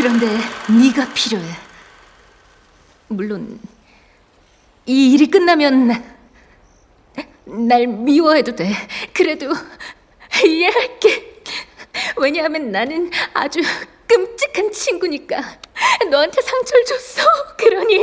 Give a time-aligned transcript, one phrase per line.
[0.00, 1.44] 그런데 네가 필요해.
[3.08, 3.60] 물론
[4.86, 6.02] 이 일이 끝나면
[7.44, 8.72] 날 미워해도 돼.
[9.12, 9.52] 그래도
[10.42, 11.42] 이해할게.
[12.16, 13.60] 왜냐하면 나는 아주
[14.06, 15.58] 끔찍한 친구니까.
[16.10, 17.22] 너한테 상처를 줬어.
[17.58, 18.00] 그러니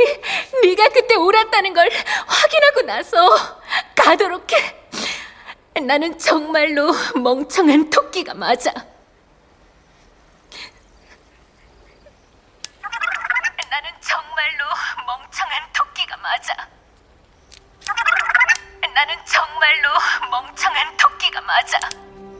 [0.62, 1.90] 네가 그때 옳았다는 걸
[2.28, 3.60] 확인하고 나서
[3.96, 5.80] 가도록 해.
[5.80, 8.72] 나는 정말로 멍청한 토끼가 맞아.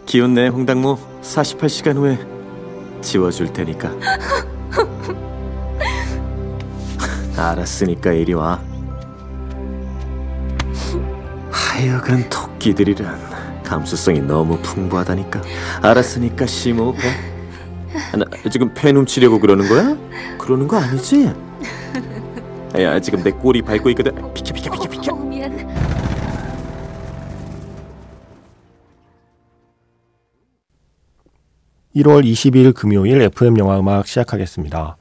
[0.09, 2.19] 기운 내 홍당무 48시간 후에
[3.03, 3.93] 지워줄 테니까.
[7.37, 8.59] 알았으니까 이리 와.
[11.51, 15.43] 하여간 토끼들이란 감수성이 너무 풍부하다니까.
[15.83, 17.11] 알았으니까 심호흡해.
[18.17, 19.95] 나 지금 폐 훔치려고 그러는 거야?
[20.39, 21.31] 그러는 거 아니지?
[22.81, 24.33] 야 지금 내 꼬리 밟고 있거든.
[31.99, 34.97] 1월 20일 금요일 FM 영화 음악 시작하겠습니다.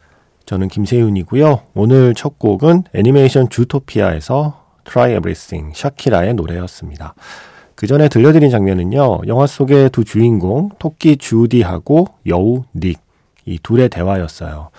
[0.45, 1.61] 저는 김세윤이고요.
[1.73, 7.13] 오늘 첫 곡은 애니메이션 주토피아에서 Try Everything 샤키라의 노래였습니다.
[7.75, 9.21] 그 전에 들려드린 장면은요.
[9.27, 13.07] 영화 속의 두 주인공 토끼 주디하고 여우 닉
[13.47, 14.69] 이 둘의 대화였어요.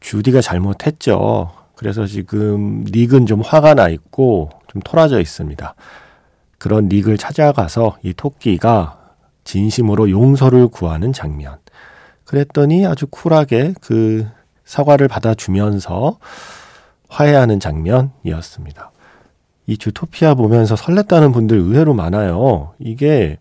[0.00, 1.50] 주디가 잘못했죠.
[1.74, 5.74] 그래서 지금 닉은 좀 화가 나 있고 좀 토라져 있습니다.
[6.58, 9.01] 그런 닉을 찾아가서 이 토끼가
[9.44, 11.58] 진심으로 용서를 구하는 장면.
[12.24, 14.26] 그랬더니 아주 쿨하게 그
[14.64, 16.18] 사과를 받아주면서
[17.08, 18.90] 화해하는 장면이었습니다.
[19.66, 22.72] 이 주토피아 보면서 설렜다는 분들 의외로 많아요.
[22.78, 23.38] 이게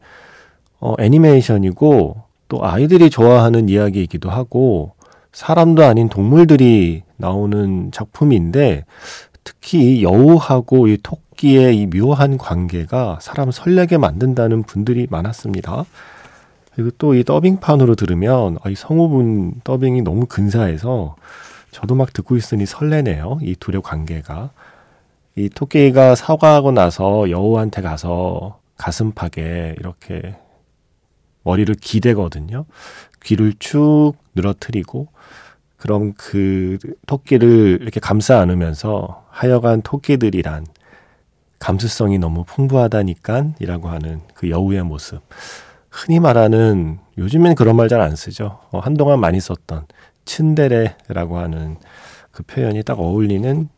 [0.80, 4.94] 어, 애니메이션이고 또 아이들이 좋아하는 이야기이기도 하고
[5.32, 8.84] 사람도 아닌 동물들이 나오는 작품인데
[9.44, 15.86] 특히 여우하고 이 토끼 의 이 묘한 관계가 사람 설레게 만든다는 분들이 많았습니다.
[16.76, 21.16] 그리고 또 이 더빙판으로 들으면 아, 이 성우분 더빙이 너무 근사해서
[21.72, 23.40] 저도 막 듣고 있으니 설레네요.
[23.42, 24.52] 이 둘의 관계가.
[25.36, 30.36] 이 토끼가 사과하고 나서 여우한테 가서 가슴팍에 이렇게
[31.44, 32.66] 머리를 기대거든요.
[33.24, 35.08] 귀를 쭉 늘어뜨리고
[35.78, 40.66] 그럼 그 토끼를 이렇게 감싸 안으면서 하여간 토끼들이란
[41.62, 45.22] 감수성이 너무 풍부하다니까 이라고 하는 그 여우의 모습.
[45.92, 48.60] 흔히 말하는 요즘엔 그런 말 잘 안 쓰죠.
[48.72, 49.86] 어, 한동안 많이 썼던
[50.26, 51.78] 츤데레라고 하는
[52.32, 53.70] 그 표현이 딱 어울리는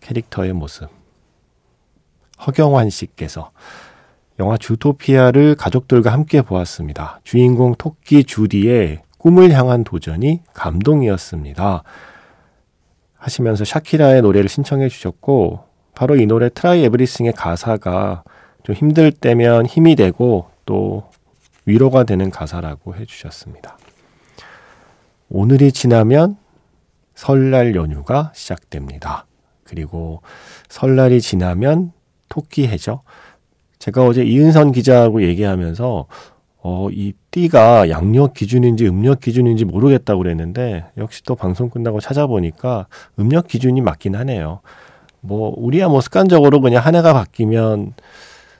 [0.00, 0.88] 캐릭터의 모습.
[2.46, 3.52] 허경환 씨께서
[4.38, 7.20] 영화 주토피아를 가족들과 함께 보았습니다.
[7.24, 11.84] 주인공 토끼 주디의 꿈을 향한 도전이 감동이었습니다.
[13.16, 15.63] 하시면서 샤키라의 노래를 신청해 주셨고
[15.94, 18.24] 바로 이 노래 Try Everything의 가사가
[18.62, 21.04] 좀 힘들 때면 힘이 되고 또
[21.66, 23.78] 위로가 되는 가사라고 해 주셨습니다.
[25.28, 26.36] 오늘이 지나면
[27.14, 29.26] 설날 연휴가 시작됩니다.
[29.64, 30.20] 그리고
[30.68, 31.92] 설날이 지나면
[32.28, 33.02] 토끼 해죠.
[33.78, 36.06] 제가 어제 이은선 기자하고 얘기하면서
[36.66, 42.86] 어, 이 띠가 양력 기준인지 음력 기준인지 모르겠다고 그랬는데 역시 또 방송 끝나고 찾아보니까
[43.18, 44.60] 음력 기준이 맞긴 하네요.
[45.24, 47.94] 뭐 우리야 뭐 습관적으로 그냥 한 해가 바뀌면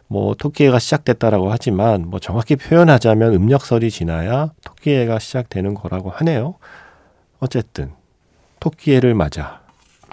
[0.06, 6.54] 뭐 토끼해가 시작됐다라고 하지만 뭐 정확히 표현하자면 음력설이 지나야 토끼해가 시작되는 거라고 하네요.
[7.38, 7.92] 어쨌든
[8.60, 9.60] 토끼해를 맞아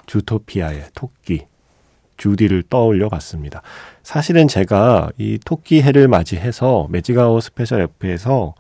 [0.07, 1.45] 주토피아의 토끼
[2.17, 3.61] 주디를 떠올려 봤습니다.
[4.03, 8.55] 사실은 제가 이 토끼 해를 맞이해서 매직아웃 Special F에서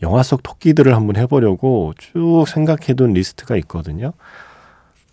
[0.00, 4.12] 영화 속 토끼들을 한번 해보려고 쭉 생각해둔 리스트가 있거든요.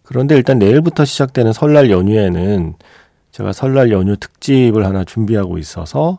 [0.10, 2.74] 그런데 일단 내일부터 시작되는 설날 연휴에는
[3.32, 6.18] 제가 설날 연휴 특집을 하나 준비하고 있어서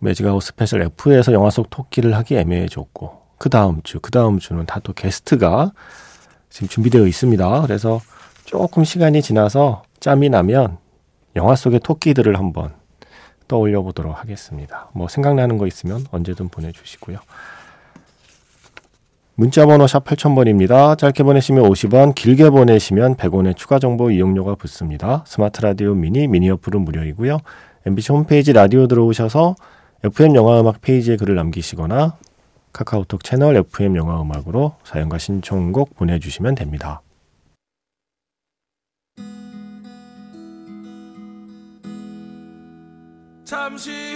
[0.00, 4.80] 매직아웃 Special F에서 영화 속 토끼를 하기 애매해졌고 그 다음 주, 그 다음 주는 다
[4.80, 5.70] 또 게스트가
[6.50, 7.62] 지금 준비되어 있습니다.
[7.62, 8.00] 그래서
[8.44, 10.78] 조금 시간이 지나서 짬이 나면
[11.36, 12.74] 영화 속의 토끼들을 한번
[13.46, 14.90] 떠올려 보도록 하겠습니다.
[14.94, 17.18] 뭐 생각나는 거 있으면 언제든 보내주시고요.
[19.34, 20.98] 문자번호 샵 8000번입니다.
[20.98, 25.24] 짧게 보내시면 50원, 길게 보내시면 100원의 추가 정보 이용료가 붙습니다.
[25.26, 27.38] 스마트 라디오 미니, 미니 어플은 무료이고요.
[27.86, 29.54] MBC 홈페이지 라디오 들어오셔서
[30.04, 32.16] FM 영화음악 페이지에 글을 남기시거나
[32.72, 37.00] 카카오톡 채널 FM 영화음악으로 사연과 신청곡 보내주시면 됩니다.
[43.44, 44.14] 잠시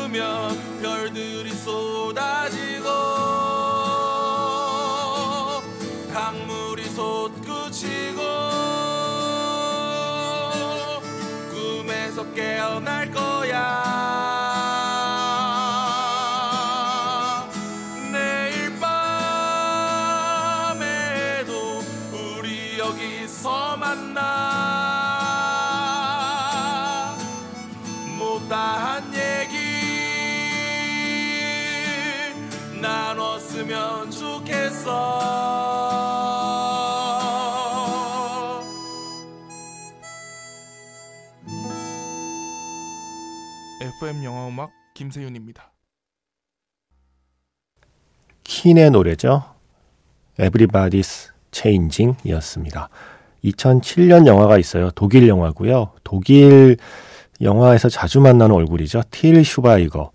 [0.00, 0.50] 후면
[0.82, 1.97] 별들이 쏟
[28.48, 29.58] 못다한 얘기
[32.80, 35.18] 나눴으면 좋겠어
[44.00, 45.70] FM 영화 음악 김세윤입니다.
[48.44, 49.44] 킨의 노래죠.
[50.38, 52.88] Everybody's Changing 이었습니다.
[53.44, 54.90] 2007년 영화가 있어요.
[54.92, 55.92] 독일 영화고요.
[56.04, 56.78] 독일
[57.40, 59.02] 영화에서 자주 만나는 얼굴이죠.
[59.10, 60.10] 틸 슈바이거.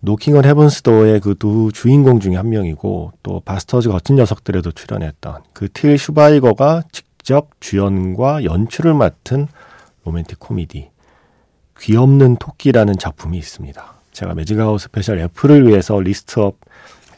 [0.00, 5.42] Knockin' on Heaven's Door의 그 두 주인공 중에 한 명이고 또 바스터즈 거친 녀석들에도 출연했던
[5.52, 9.48] 그 틸 슈바이거가 직접 주연과 연출을 맡은
[10.04, 10.90] 로맨틱 코미디
[11.80, 13.94] 귀없는 토끼라는 작품이 있습니다.
[14.12, 16.56] 제가 매직아웃 Special F를 위해서 list up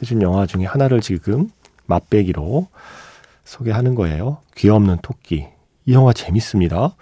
[0.00, 1.50] 해준 영화 중에 하나를 지금
[1.87, 2.69] 맛배기로
[3.44, 4.38] 소개하는 거예요.
[4.56, 5.46] 귀없는 토끼.
[5.87, 6.94] 이 영화 재밌습니다.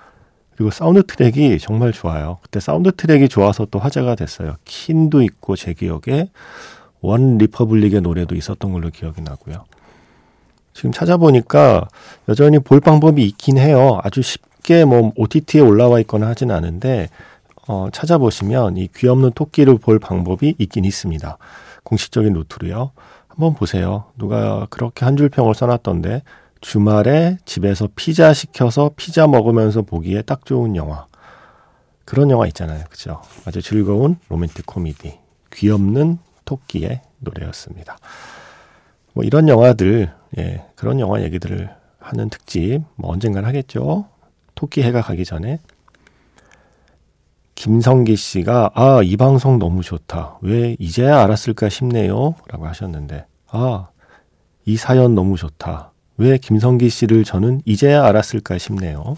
[0.56, 2.38] 그리고 사운드 트랙이 정말 좋아요.
[2.42, 4.56] 그때 사운드 트랙이 좋아서 또 화제가 됐어요.
[4.64, 6.30] Keane도 있고 제 기억에
[7.02, 9.64] OneRepublic의 노래도 있었던 걸로 기억이 나고요.
[10.72, 11.88] 지금 찾아보니까
[12.28, 14.00] 여전히 볼 방법이 있긴 해요.
[14.02, 17.08] 아주 쉽게 뭐 OTT에 올라와 있거나 하진 않은데
[17.68, 21.36] 어, 찾아보시면 이 귀없는 토끼를 볼 방법이 있긴 있습니다.
[21.82, 22.92] 공식적인 루트로요.
[23.28, 24.04] 한번 보세요.
[24.16, 26.22] 누가 그렇게 한 줄 평을 써놨던데
[26.60, 31.06] 주말에 집에서 피자 시켜서 피자 먹으면서 보기에 딱 좋은 영화.
[32.04, 32.84] 그런 영화 있잖아요.
[32.88, 33.20] 그죠?
[33.44, 35.18] 아주 즐거운 로맨틱 코미디.
[35.52, 37.98] 귀없는 토끼의 노래였습니다.
[39.12, 44.06] 뭐 이런 영화들, 예, 그런 영화 얘기들을 하는 특집, 뭐 언젠간 하겠죠?
[44.54, 45.60] 토끼 해가 가기 전에.
[47.56, 50.38] 김성기 씨가, 아, 이 방송 너무 좋다.
[50.42, 52.34] 왜 이제야 알았을까 싶네요.
[52.48, 53.88] 라고 하셨는데, 아,
[54.66, 55.92] 이 사연 너무 좋다.
[56.18, 59.16] 왜 김성기 씨를 저는 이제야 알았을까 싶네요.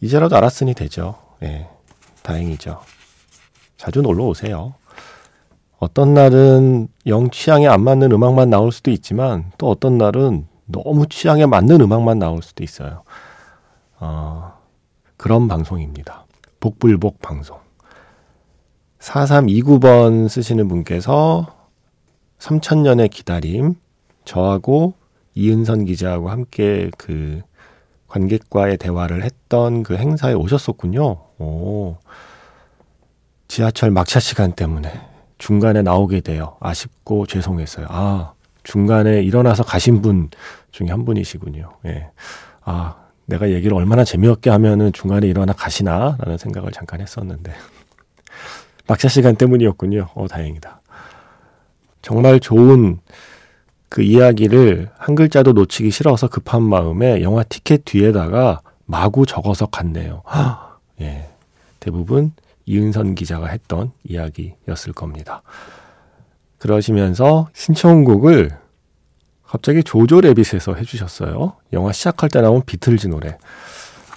[0.00, 1.16] 이제라도 알았으니 되죠.
[1.42, 1.68] 예,
[2.22, 2.80] 다행이죠.
[3.76, 4.74] 자주 놀러 오세요.
[5.78, 11.46] 어떤 날은 영 취향에 안 맞는 음악만 나올 수도 있지만 또 어떤 날은 너무 취향에
[11.46, 13.02] 맞는 음악만 나올 수도 있어요.
[13.98, 14.54] 어,
[15.16, 16.26] 그런 방송입니다.
[16.60, 17.58] 복불복 방송.
[18.98, 21.46] 4329번 쓰시는 분께서
[22.38, 23.74] 3000년의 기다림,
[24.24, 24.94] 저하고
[25.34, 27.42] 이은선 기자하고 함께 그
[28.08, 31.02] 관객과의 대화를 했던 그 행사에 오셨었군요.
[31.38, 31.96] 오.
[33.48, 34.92] 지하철 막차 시간 때문에
[35.38, 37.86] 중간에 나오게 되어 아쉽고 죄송했어요.
[37.90, 38.32] 아,
[38.62, 40.30] 중간에 일어나서 가신 분
[40.70, 41.70] 중에 한 분이시군요.
[41.86, 42.08] 예.
[42.62, 42.96] 아,
[43.26, 46.16] 내가 얘기를 얼마나 재미없게 하면은 중간에 일어나 가시나?
[46.20, 47.52] 라는 생각을 잠깐 했었는데.
[48.86, 50.08] 막차 시간 때문이었군요.
[50.14, 50.80] 어, 다행이다.
[52.02, 53.00] 정말 좋은
[53.94, 60.24] 그 이야기를 한 글자도 놓치기 싫어서 급한 마음에 영화 티켓 뒤에다가 마구 적어서 갔네요.
[61.00, 61.28] 예.
[61.78, 62.32] 대부분
[62.66, 65.42] 이은선 기자가 했던 이야기였을 겁니다.
[66.58, 68.58] 그러시면서 신청곡을
[69.46, 71.54] 갑자기 조조 레빗에서 해주셨어요.
[71.72, 73.38] 영화 시작할 때 나온 비틀즈 노래.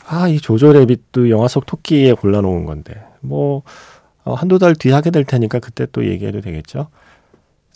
[0.07, 2.95] 아, 이 조조 레빗도 영화 속 토끼에 골라놓은 건데.
[3.19, 3.61] 뭐,
[4.23, 6.87] 어, 한두 달 뒤에 하게 될 테니까 그때 또 얘기해도 되겠죠.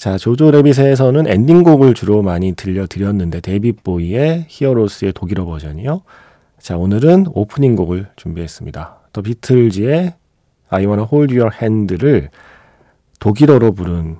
[0.01, 6.01] 자, 조조 레빗에서는 엔딩곡을 주로 많이 들려드렸는데, 데이빗 보위의 Heroes의 독일어 버전이요.
[6.57, 8.97] 자, 오늘은 오프닝 곡을 준비했습니다.
[9.13, 10.15] 더 비틀즈의
[10.69, 12.31] I wanna hold your hand를
[13.19, 14.17] 독일어로 부른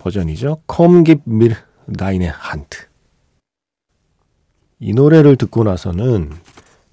[0.00, 0.58] 버전이죠.
[0.70, 1.54] Komm, gib mir
[1.96, 2.76] deine Hand.
[4.80, 6.30] 이 노래를 듣고 나서는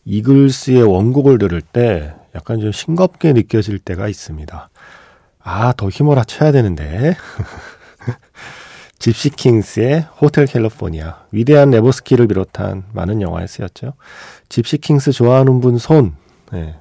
[0.06, 4.70] 이글스의 원곡을 들을 때 약간 좀 싱겁게 느껴질 때가 있습니다.
[5.40, 7.18] 아, 더 힘을 합쳐야 되는데.
[9.00, 13.94] 집시킹스의 호텔 캘리포니아, 위대한 네보스키를 비롯한 많은 영화에 쓰였죠.
[14.50, 16.16] 집시킹스 좋아하는 분 손,
[16.52, 16.76] 네.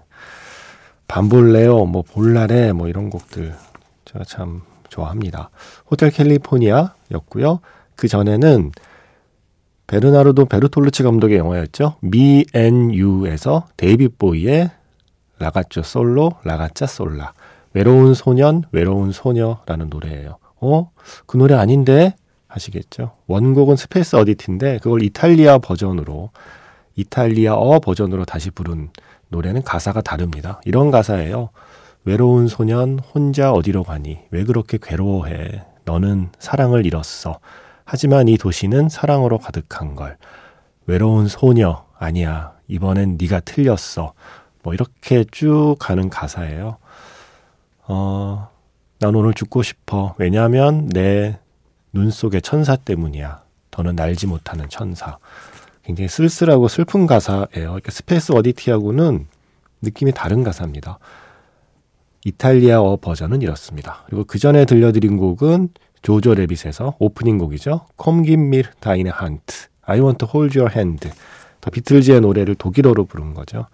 [1.07, 3.55] 밤볼레오, 뭐 볼라레, 뭐 이런 곡들
[4.05, 5.51] 제가 참 좋아합니다.
[5.91, 7.61] 호텔 캘리포니아였고요.
[7.97, 8.73] 그 전에는
[9.87, 11.97] 베르나르도 베르톨루치 감독의 영화였죠.
[12.00, 14.71] Me and You에서 데이빗 보위의
[15.38, 17.33] Ragazzo solo, ragazza sola.
[17.73, 20.37] 외로운 소년, 외로운 소녀라는 노래예요.
[20.61, 20.91] 어?
[21.27, 22.15] 그 노래 아닌데?
[22.49, 23.12] 하시겠죠.
[23.27, 26.31] 원곡은 Space Oddity인데 그걸 이탈리아 버전으로
[26.97, 28.91] 이탈리아어 버전으로 다시 부른
[29.29, 30.61] 노래는 가사가 다릅니다.
[30.65, 31.50] 이런 가사예요.
[32.05, 34.21] 외로운 소년 혼자 어디로 가니?
[34.31, 35.65] 왜 그렇게 괴로워해?
[35.85, 37.38] 너는 사랑을 잃었어.
[37.85, 40.17] 하지만 이 도시는 사랑으로 가득한 걸.
[40.87, 44.15] 외로운 소녀 아니야 이번엔 네가 틀렸어
[44.62, 46.79] 뭐 이렇게 쭉 가는 가사예요.
[47.87, 48.50] 어,
[48.99, 50.14] 난 오늘 죽고 싶어.
[50.19, 51.38] 왜냐하면 내
[51.93, 53.43] 눈 속의 천사 때문이야.
[53.71, 55.19] 더는 날지 못하는 천사.
[55.83, 57.47] 굉장히 쓸쓸하고 슬픈 가사예요.
[57.55, 59.26] 그러니까 Space Oddity하고는
[59.81, 60.99] 느낌이 다른 가사입니다.
[62.25, 64.02] 이탈리아어 버전은 이렇습니다.
[64.07, 65.71] 그리고 그 전에 들려드린 곡은
[66.02, 67.87] 조조 레빗에서 오프닝 곡이죠.
[68.28, 69.69] mir deine Hand.
[69.83, 71.11] I want to hold your hand.
[71.61, 73.67] 더 비틀즈의 노래를 독일어로 부른 거죠.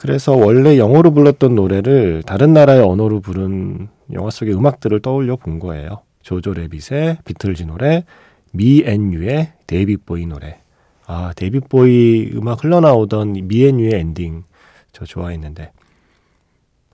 [0.00, 6.00] 그래서 원래 영어로 불렀던 노래를 다른 나라의 언어로 부른 영화 속의 음악들을 떠올려 본 거예요.
[6.22, 8.04] 조조 레빗의 비틀즈 노래,
[8.52, 10.58] Me and You의 데이빗 보위 노래.
[11.06, 14.44] 아, 데이빗 보위 음악 흘러나오던 Me and You의 엔딩
[14.92, 15.70] 저 좋아했는데.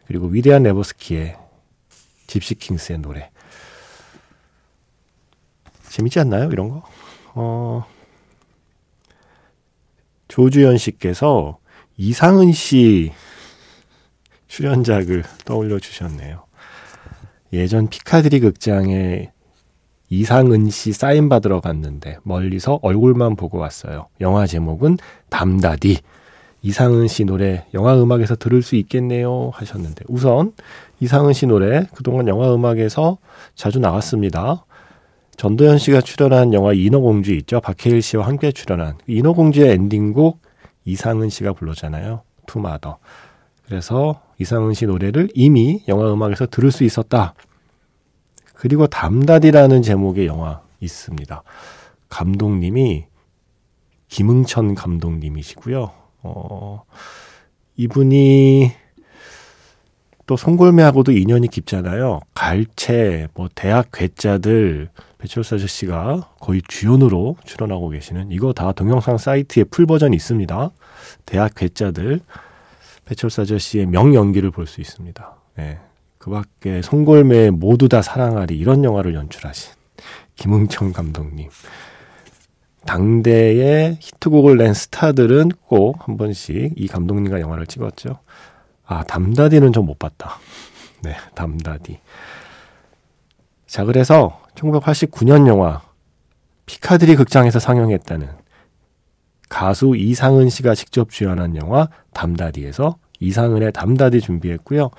[0.09, 1.37] 그리고 위대한 레버스키의
[2.27, 3.31] 집시 킹스의 노래.
[5.91, 6.51] 재밌지 않나요?
[6.51, 6.83] 이런 거?
[7.35, 7.87] 어,
[10.27, 11.59] 조주연 씨께서
[11.99, 13.13] 이상은 씨
[14.49, 16.45] 출연작을 떠올려 주셨네요.
[17.53, 19.31] 예전 피카드리 극장에
[20.11, 24.09] 이상은 씨 사인 받으러 갔는데 멀리서 얼굴만 보고 왔어요.
[24.21, 24.99] 영화 제목은
[25.31, 25.99] 담다디.
[26.63, 30.53] 이상은 씨 노래 영화 음악에서 들을 수 있겠네요 하셨는데 우선
[31.01, 33.19] 이상은 씨 노래 그동안 영화 음악에서
[33.55, 34.65] 자주 나왔습니다.
[35.37, 37.61] 전도연 씨가 출연한 영화 인어공주 있죠.
[37.61, 40.46] 박해일 씨와 함께 출연한 인어공주의 엔딩곡
[40.87, 42.23] 이상은 씨가 불렀잖아요.
[42.47, 42.99] 투마더.
[43.67, 47.35] 그래서 이상은 씨 노래를 이미 영화 음악에서 들을 수 있었다.
[48.55, 51.43] 그리고 담다디라는 제목의 영화 있습니다.
[52.09, 53.07] 감독님이
[54.09, 55.91] 김응천 감독님이시고요.
[56.23, 56.85] 어,
[57.77, 58.71] 이분이
[60.27, 62.21] 또 송골매하고도 인연이 깊잖아요.
[62.35, 69.87] 갈채, 뭐 대학 괴짜들 배철수 아저씨가 거의 주연으로 출연하고 계시는 이거 다 동영상 사이트에 풀
[69.87, 70.71] 버전이 있습니다.
[71.25, 72.21] 대학 괴짜들
[73.07, 75.37] 배철수 아저씨의 명연기를 볼 수 있습니다.
[75.57, 75.79] 네.
[76.19, 79.73] 그 밖에 송골매 모두 다 사랑하리 이런 영화를 연출하신
[80.35, 81.49] 김응청 감독님.
[82.85, 88.19] 당대의 히트곡을 낸 스타들은 꼭 한 번씩 이 감독님과 영화를 찍었죠.
[88.87, 90.39] 아, 담다디는 좀 못 봤다.
[91.03, 91.99] 네, 담다디.
[93.67, 95.83] 자, 그래서 1989년 영화
[96.67, 98.29] 피카드리 극장에서 상영했다는
[99.49, 104.91] 가수 이상은 씨가 직접 주연한 영화 담다디에서 이상은의 담다디 준비했고요.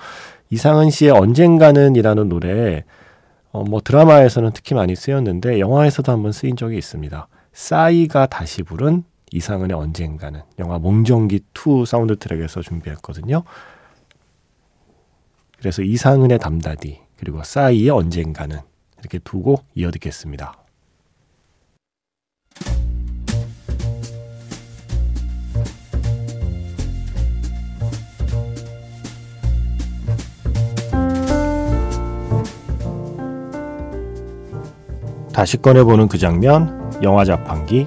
[0.50, 2.84] 이상은 씨의 언젠가는이라는 노래
[3.50, 7.28] 어, 뭐 드라마에서는 특히 많이 쓰였는데 영화에서도 한번 쓰인 적이 있습니다.
[7.52, 13.42] 싸이가 다시 부른 이상은의 언젠가는 영화 몽정기 2 사운드 트랙에서 준비했거든요.
[15.58, 18.58] 그래서 이상은의 담다디 그리고 싸이의 언젠가는
[19.00, 20.54] 이렇게 두고 이어 듣겠습니다.
[35.38, 37.86] 다시 꺼내보는 그 장면, 영화 자판기.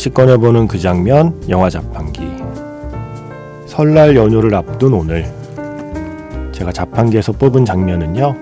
[0.00, 2.22] 다시 꺼내보는 그 장면, 영화 자판기.
[3.66, 5.30] 설날 연휴를 앞둔 오늘,
[6.52, 8.34] 제가 자판기에서 뽑은 장면은요,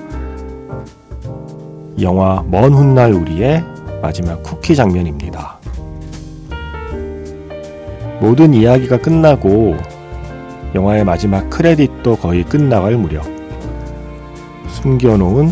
[2.01, 3.65] 영화 먼 훗날 우리의
[4.01, 5.59] 마지막 쿠키 장면입니다.
[8.21, 9.79] 모든 이야기가 끝나고
[10.77, 13.25] 영화의 마지막 크레딧도 거의 끝나갈 무렵
[14.69, 15.51] 숨겨놓은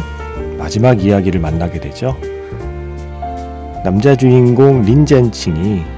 [0.57, 2.17] 마지막 이야기를 만나게 되죠.
[3.83, 5.96] 남자 주인공 린젠칭이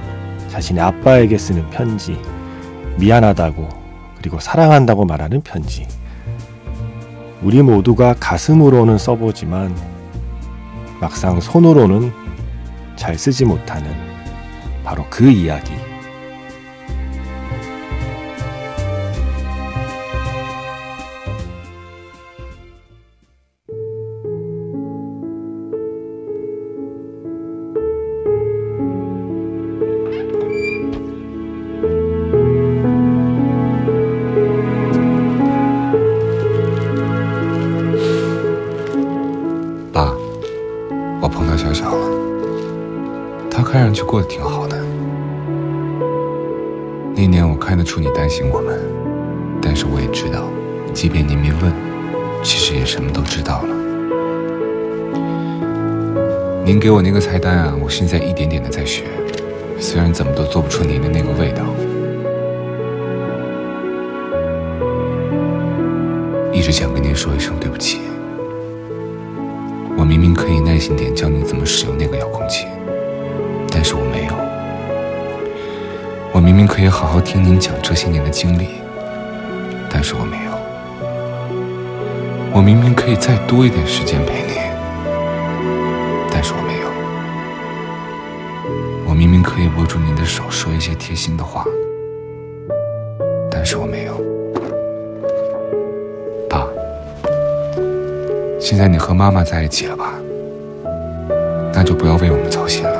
[0.59, 2.19] 자신의 아빠에게 쓰는 편지,
[2.97, 3.69] 미안하다고
[4.17, 5.87] 그리고 사랑한다고 말하는 편지.
[7.41, 9.73] 우리 모두가 가슴으로는 써보지만
[10.99, 12.11] 막상 손으로는
[12.97, 13.89] 잘 쓰지 못하는
[14.83, 15.71] 바로 그 이야기.
[44.09, 44.75] 过得挺好的。
[47.13, 48.75] 那年我看得出你担心我们，
[49.61, 50.45] 但是我也知道，
[50.91, 51.71] 即便你没问，
[52.41, 53.75] 其实也什么都知道了。
[56.65, 59.03] 您给我那个菜单啊，我现在一点点的在学，
[59.77, 61.63] 虽然怎么都做不出您的那个味道。
[66.51, 67.99] 一直想跟您说一声对不起。
[69.95, 72.65] 我明明可以耐心点教你怎么使用那个遥控器，
[73.81, 74.33] 但是我没有。
[76.33, 78.71] 我明明可以好好听您讲这些年的经历，
[79.89, 80.51] 但是我没有。
[82.53, 84.59] 我明明可以再多一点时间陪你，
[86.29, 86.89] 但是我没有。
[89.07, 91.65] 我明明可以握住您的手说一些贴心的话，
[93.49, 94.21] 但是我没有。
[96.49, 96.67] 爸，
[98.59, 100.15] 现在你和妈妈在一起了吧？
[101.71, 102.98] 那就不要为我们操心了，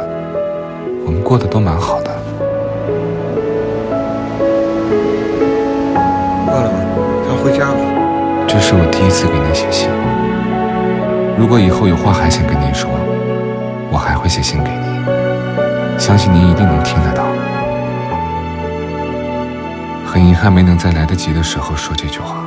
[1.29, 2.09] 过得都蛮好的。
[6.47, 6.79] 饿了吗？
[7.23, 7.77] 咱回家吧。
[8.47, 9.87] 这是我第一次给您写信。
[11.37, 12.89] 如果以后有话还想跟您说，
[13.91, 17.23] 我还会写信给您，相信您一定能听得到。
[20.03, 22.37] 很遗憾没能在来得及的时候说这句话，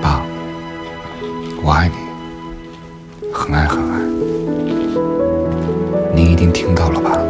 [0.00, 0.22] 爸，
[1.62, 1.96] 我爱你，
[3.30, 3.93] 很爱很爱。
[6.44, 7.23] 您听到了吧？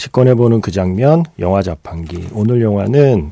[0.00, 2.28] 다시 꺼내보는 그 장면, 영화 자판기.
[2.32, 3.28] 오늘 영화는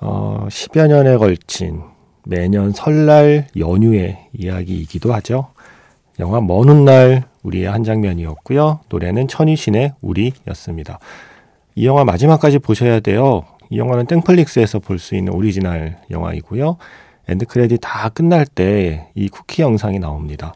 [0.00, 1.80] 어, 10여 년에 걸친
[2.26, 5.48] 매년 설날 연휴의 이야기이기도 하죠.
[6.20, 8.80] 영화 먼 훗날 우리의 한 장면이었고요.
[8.90, 10.98] 노래는 천이쉰의 우리였습니다.
[11.74, 13.44] 이 영화 마지막까지 보셔야 돼요.
[13.70, 16.76] 이 영화는 땡플릭스에서 볼 수 있는 오리지널 영화이고요.
[17.28, 20.52] end credit 다 끝날 때 이 쿠키 영상이 나옵니다.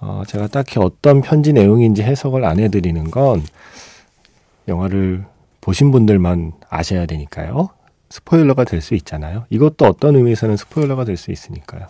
[0.00, 3.42] 어, 제가 딱히 어떤 편지 내용인지 해석을 안 해드리는 건
[4.68, 5.24] 영화를
[5.60, 7.70] 보신 분들만 아셔야 되니까요.
[8.10, 9.44] 스포일러가 될 수 있잖아요.
[9.50, 11.86] 이것도 어떤 의미에서는 스포일러가 될 수 있으니까요.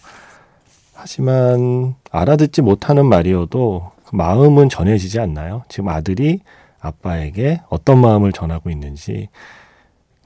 [0.94, 5.62] 하지만 알아듣지 못하는 말이어도 그 마음은 전해지지 않나요?
[5.68, 6.40] 지금 아들이
[6.80, 9.28] 아빠에게 어떤 마음을 전하고 있는지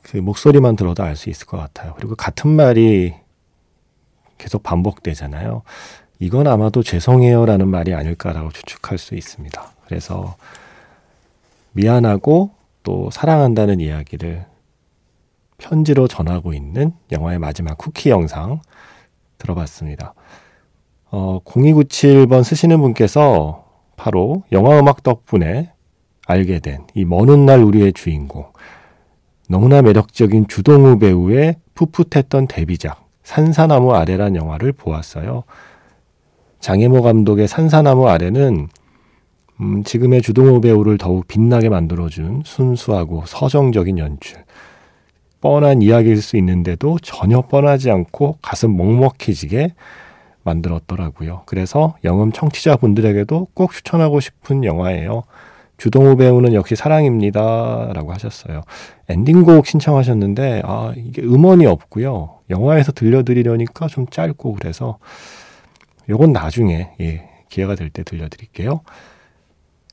[0.02, 1.94] 그 목소리만 들어도 알 수 있을 것 같아요.
[1.96, 3.14] 그리고 같은 말이
[4.38, 5.62] 계속 반복되잖아요.
[6.20, 9.72] 이건 아마도 죄송해요라는 말이 아닐까라고 추측할 수 있습니다.
[9.86, 10.36] 그래서
[11.72, 12.50] 미안하고
[12.82, 14.46] 또 사랑한다는 이야기를
[15.58, 18.60] 편지로 전하고 있는 영화의 마지막 쿠키 영상
[19.38, 20.14] 들어봤습니다.
[21.10, 23.64] 어, 0297번 쓰시는 분께서
[23.96, 25.72] 바로 영화 음악 덕분에
[26.26, 28.46] 알게 된 이 먼 훗날 우리의 주인공
[29.48, 35.44] 너무나 매력적인 주동우 배우의 풋풋했던 데뷔작 산사나무 아래란 영화를 보았어요.
[36.60, 38.68] 장혜모 감독의 산사나무 아래는
[39.62, 44.42] 음, 지금의 주동호 배우를 더욱 빛나게 만들어준 순수하고 서정적인 연출.
[45.40, 49.74] 뻔한 이야기일 수 있는데도 전혀 뻔하지 않고 가슴 먹먹해지게
[50.44, 51.42] 만들었더라고요.
[51.46, 55.22] 그래서 영음 청취자분들에게도 꼭 추천하고 싶은 영화예요.
[55.78, 57.90] 주동호 배우는 역시 사랑입니다.
[57.92, 58.62] 라고 하셨어요.
[59.08, 62.38] 엔딩곡 신청하셨는데, 아, 이게 음원이 없고요.
[62.50, 64.98] 영화에서 들려드리려니까 좀 짧고 그래서
[66.08, 68.82] 요건 나중에, 예, 기회가 될 때 들려드릴게요.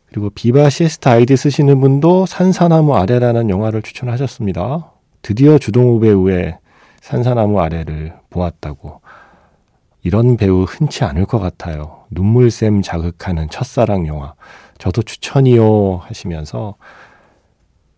[0.10, 4.92] 그리고 비바 시에스타 아이디 쓰시는 분도 산사나무 아래라는 영화를 추천하셨습니다.
[5.22, 6.58] 드디어 주동호 배우의
[7.02, 9.02] 산사나무 아래를 보았다고.
[10.02, 12.06] 이런 배우 흔치 않을 것 같아요.
[12.10, 14.34] 눈물샘 자극하는 첫사랑 영화.
[14.80, 16.76] 저도 추천이요 하시면서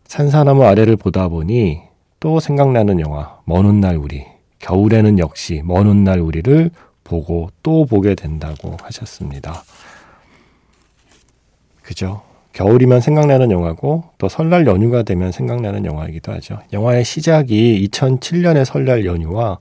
[0.06, 1.82] 산사나무 아래를 보다 보니
[2.20, 4.26] 또 생각나는 영화 먼 훗날 우리.
[4.60, 6.72] 겨울에는 역시 먼 훗날 우리를
[7.04, 9.64] 보고 또 보게 된다고 하셨습니다.
[11.82, 12.22] 그죠?
[12.54, 16.60] 겨울이면 생각나는 영화고 또 설날 연휴가 되면 생각나는 영화이기도 하죠.
[16.74, 19.60] 영화의 시작이 2007년의 설날 연휴와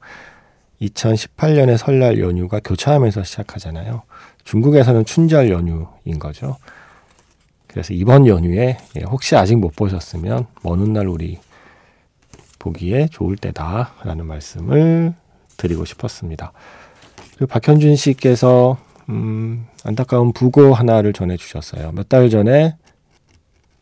[0.83, 4.03] 2018년의 설날 연휴가 교차하면서 시작하잖아요.
[4.45, 6.57] 중국에서는 춘절 연휴인 거죠.
[7.69, 11.39] 그래서 이번 연휴에 예, 혹시 아직 못 보셨으면 먼 훗날 우리
[12.59, 15.15] 보기에 좋을 때다라는 말씀을
[15.57, 16.53] 드리고 싶었습니다.
[17.37, 18.77] 그리고 박현준 씨께서
[19.09, 21.93] 음, 안타까운 부고 하나를 전해주셨어요.
[21.93, 22.77] 몇 달 전에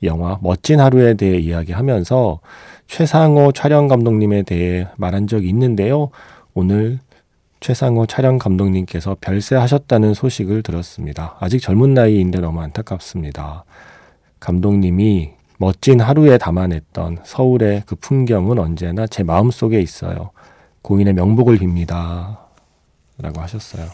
[0.03, 2.41] 영화 멋진 하루에 대해 이야기하면서
[2.87, 6.11] 최상호 촬영 감독님에 대해 말한 적이 있는데요.
[6.55, 7.01] 오늘
[7.61, 11.37] 최상호 촬영 감독님께서 별세하셨다는 소식을 들었습니다.
[11.41, 13.65] 아직 젊은 나이인데 너무 안타깝습니다.
[14.39, 20.31] 감독님이 멋진 하루에 담아냈던 서울의 그 풍경은 언제나 제 마음속에 있어요.
[20.83, 22.37] 고인의 명복을 빕니다.
[23.21, 23.87] 라고 하셨어요.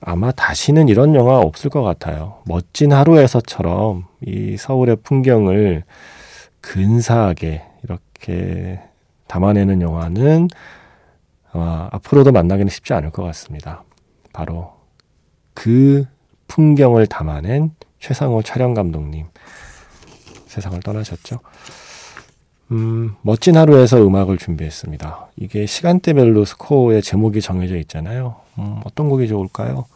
[0.00, 2.42] 아마 다시는 이런 영화 없을 것 같아요.
[2.46, 5.84] 멋진 하루에서처럼 이 서울의 풍경을
[6.60, 8.80] 근사하게 이렇게
[9.26, 10.48] 담아내는 영화는
[11.52, 13.84] 아마 앞으로도 만나기는 쉽지 않을 것 같습니다.
[14.32, 14.74] 바로
[15.54, 16.06] 그
[16.46, 19.26] 풍경을 담아낸 최상호 촬영 감독님
[20.46, 21.40] 세상을 떠나셨죠.
[22.70, 25.28] 음, 멋진 하루에서 음악을 준비했습니다.
[25.36, 28.36] 이게 시간대별로 스코어의 제목이 정해져 있잖아요.
[28.58, 29.86] 음, 어떤 곡이 좋을까요?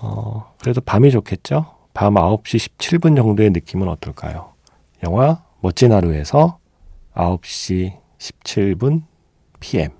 [0.00, 1.66] 어, 그래도 밤이 좋겠죠?
[1.94, 4.52] 밤 9시 17분 정도의 느낌은 어떨까요?
[5.02, 6.58] 영화 멋진 하루에서
[7.14, 9.02] 9시 17분
[9.58, 9.90] PM.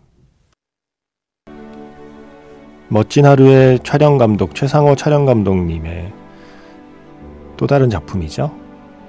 [2.88, 6.12] 멋진 하루의 촬영 감독 최상호 촬영 감독님의
[7.56, 8.54] 또 다른 작품이죠.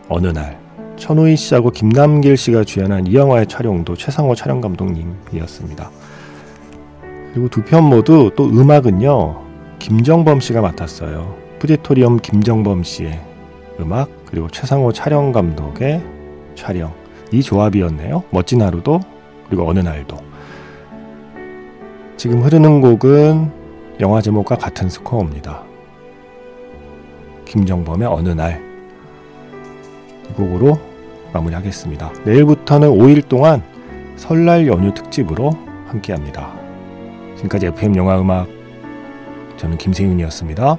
[0.09, 0.59] 어느 날
[0.99, 5.89] 천우희 씨하고 김남길 씨가 주연한 이 영화의 촬영도 최상호 촬영 감독님이었습니다.
[7.33, 9.41] 그리고 두 편 모두 또 음악은요
[9.79, 11.35] 김정범 씨가 맡았어요.
[11.59, 13.19] 푸디토리엄 김정범 씨의
[13.79, 16.03] 음악 그리고 최상호 촬영 감독의
[16.55, 16.93] 촬영
[17.31, 18.23] 이 조합이었네요.
[18.31, 18.99] 멋진 하루도
[19.47, 20.17] 그리고 어느 날도
[22.17, 23.51] 지금 흐르는 곡은
[24.01, 25.63] 영화 제목과 같은 스코어입니다.
[27.45, 28.69] 김정범의 어느 날
[30.29, 30.79] 이 곡으로
[31.33, 32.11] 마무리하겠습니다.
[32.25, 33.63] 내일부터는 5일 동안
[34.15, 35.51] 설날 연휴 특집으로
[35.87, 36.51] 함께합니다.
[37.35, 38.47] 지금까지 FM 영화 음악
[39.57, 40.77] 저는 김세윤이었습니다.